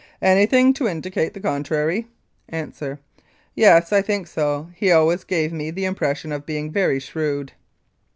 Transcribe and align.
Anything 0.23 0.73
to 0.73 0.87
indicate 0.87 1.35
the 1.35 1.39
contrary? 1.39 2.07
A. 2.51 2.71
Yes, 3.53 3.93
I 3.93 4.01
think 4.01 4.25
so, 4.25 4.69
he 4.73 4.91
always 4.91 5.23
gave 5.23 5.53
me 5.53 5.69
the 5.69 5.85
impression 5.85 6.31
of 6.31 6.43
being 6.43 6.71
very 6.71 6.99
shrewd. 6.99 7.51